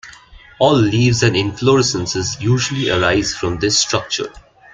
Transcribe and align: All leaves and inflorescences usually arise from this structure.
All 0.57 0.73
leaves 0.77 1.21
and 1.21 1.35
inflorescences 1.35 2.41
usually 2.41 2.89
arise 2.89 3.35
from 3.35 3.59
this 3.59 3.77
structure. 3.77 4.33